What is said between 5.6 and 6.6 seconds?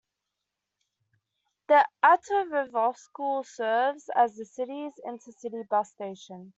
bus station.